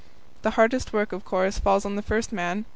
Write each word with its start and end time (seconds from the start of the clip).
The 0.41 0.57
hardest 0.57 0.93
work, 0.93 1.11
of 1.11 1.25
course, 1.25 1.59
falls 1.59 1.85
on 1.85 1.95
the 1.95 2.01
first 2.01 2.31
man. 2.31 2.65